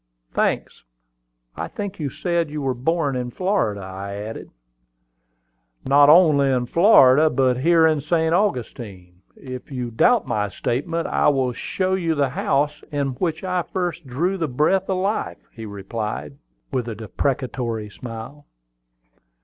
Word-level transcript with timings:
"Thanks. 0.33 0.83
I 1.55 1.67
think 1.67 1.99
you 1.99 2.09
said 2.09 2.49
you 2.49 2.59
were 2.63 2.73
born 2.73 3.15
in 3.15 3.29
Florida," 3.29 3.81
I 3.81 4.15
added. 4.15 4.49
"Not 5.85 6.09
only 6.09 6.49
in 6.49 6.65
Florida, 6.65 7.29
but 7.29 7.57
here 7.59 7.85
in 7.85 8.01
St. 8.01 8.33
Augustine. 8.33 9.21
If 9.35 9.71
you 9.71 9.91
doubt 9.91 10.25
my 10.25 10.49
statement, 10.49 11.05
I 11.05 11.27
will 11.27 11.53
show 11.53 11.93
you 11.93 12.15
the 12.15 12.29
house 12.29 12.81
in 12.91 13.09
which 13.09 13.43
I 13.43 13.61
first 13.61 14.07
drew 14.07 14.39
the 14.39 14.47
breath 14.47 14.89
of 14.89 14.97
life," 14.97 15.45
he 15.53 15.67
replied, 15.67 16.35
with 16.71 16.87
a 16.87 16.95
deprecatory 16.95 17.91
smile. 17.91 18.47